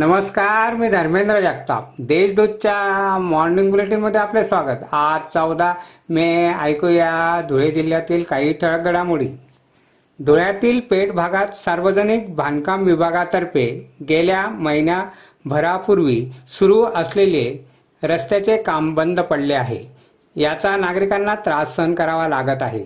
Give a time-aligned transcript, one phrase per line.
[0.00, 1.88] नमस्कार मी धर्मेंद्र जगताप.
[1.98, 4.94] देशदूतच्या मॉर्निंग बुलेटिनमध्ये आपले स्वागत.
[4.94, 5.74] आज चौदा
[6.08, 9.28] मे ऐकूया धुळे जिल्ह्यातील काही ठळक घडामोडी.
[10.20, 17.68] धुळ्यातील पेठ भागात सार्वजनिक बांधकाम विभागातर्फे गेल्या महिन्याभरापूर्वी सुरू असलेले
[18.02, 19.84] रस्त्याचे काम बंद पडले आहे.
[20.36, 22.84] याचा नागरिकांना त्रास सहन करावा लागत आहे.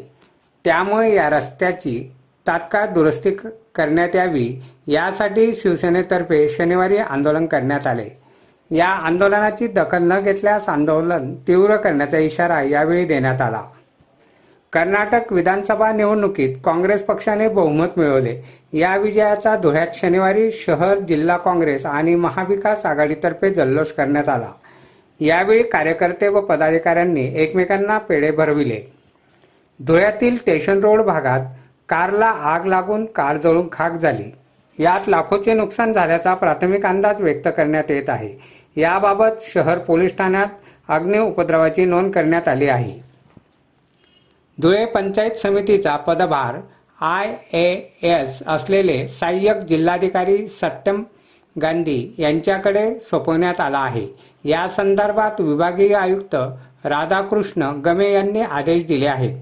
[0.64, 2.12] त्यामुळे या रस्त्याची
[2.46, 3.30] तात्काळ दुरुस्ती
[3.74, 8.18] करण्यात यावी यासाठी शिवसेनेतर्फे शनिवारी आंदोलन करण्यात आले.
[8.70, 13.62] या आंदोलनाची दखल न घेतल्यास आंदोलन तीव्र करण्याचा इशारा यावेळी देण्यात आला.
[14.72, 18.40] कर्नाटक विधानसभा निवडणुकीत काँग्रेस पक्षाने बहुमत मिळवले.
[18.72, 24.52] या विजयाचा धुळ्यात शनिवारी शहर जिल्हा काँग्रेस आणि महाविकास आघाडीतर्फे जल्लोष करण्यात आला.
[25.20, 28.92] यावेळी कार्यकर्ते व पदाधिकाऱ्यांनी एकमेकांना पेढे भरविले.
[29.86, 31.40] धुळ्यातील स्टेशन रोड भागात
[31.88, 34.30] कारला आग लागून कार जळून खाक झाली.
[34.78, 38.30] यात लाखोचे नुकसान झाल्याचा प्राथमिक अंदाज व्यक्त करण्यात येत आहे.
[38.76, 40.46] याबाबत शहर पोलीस ठाण्यात
[40.88, 42.98] अग्नि उपद्रवाची नोंद करण्यात आली आहे.
[44.58, 46.56] धुळे पंचायत समितीचा पदभार
[47.00, 51.02] आय ए एस असलेले सहाय्यक जिल्हाधिकारी सत्यम
[51.62, 54.06] गांधी यांच्याकडे सोपवण्यात आला आहे.
[54.44, 56.36] या संदर्भात विभागीय आयुक्त
[56.84, 59.36] राधाकृष्ण गमे यांनी आदेश दिले आहेत.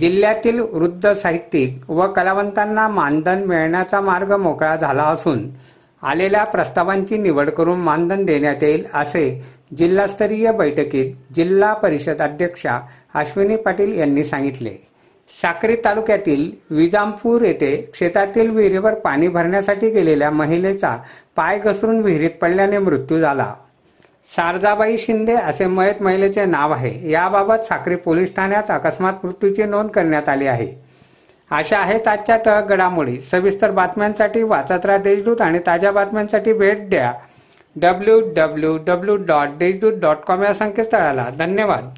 [0.00, 5.46] जिल्ह्यातील वृद्ध साहित्यिक व कलावंतांना मानधन मिळण्याचा मार्ग मोकळा झाला असून
[6.02, 9.44] आलेल्या प्रस्तावांची निवड करून मानधन देण्यात येईल असे
[9.78, 12.78] जिल्हास्तरीय बैठकीत जिल्हा परिषद अध्यक्षा
[13.14, 14.74] अश्विनी पाटील यांनी सांगितले.
[15.30, 20.96] साक्री तालुक्यातील विजामपूर येथे शेतातील विहिरीवर पाणी भरण्यासाठी गेलेल्या महिलेचा
[21.36, 23.52] पाय घसरून विहिरीत पडल्याने मृत्यू झाला.
[24.26, 27.10] सारजाबाई शिंदे असे मयत महिलेचे नाव आहे.
[27.10, 30.86] याबाबत साक्री पोलीस ठाण्यात अकस्मात मृत्यूची नोंद करण्यात आली आहे.
[31.50, 33.20] अशा आहेत आजच्या टळक घडामोडी.
[33.20, 37.12] सविस्तर बातम्यांसाठी वाचत राहा देशदूत आणि ताज्या बातम्यांसाठी भेट द्या.
[37.76, 41.26] W W W dot Deshdoot dot com या संकेतस्थळाला.
[41.38, 41.88] धन्यवाद.